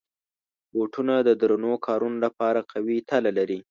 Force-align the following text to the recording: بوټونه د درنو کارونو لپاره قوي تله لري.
بوټونه 0.73 1.15
د 1.27 1.29
درنو 1.41 1.73
کارونو 1.87 2.17
لپاره 2.25 2.59
قوي 2.71 2.97
تله 3.09 3.29
لري. 3.37 3.59